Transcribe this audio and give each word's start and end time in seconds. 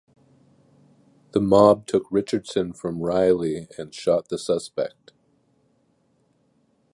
The 1.33 1.39
mob 1.39 1.85
took 1.85 2.11
Richardson 2.11 2.73
from 2.73 3.01
Riley 3.03 3.67
and 3.77 3.93
shot 3.93 4.29
the 4.29 4.39
suspect. 4.39 5.11